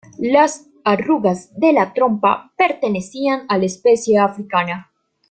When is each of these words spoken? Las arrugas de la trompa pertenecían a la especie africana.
Las 0.17 0.67
arrugas 0.83 1.51
de 1.59 1.73
la 1.73 1.93
trompa 1.93 2.51
pertenecían 2.57 3.45
a 3.47 3.59
la 3.59 3.65
especie 3.65 4.17
africana. 4.17 4.89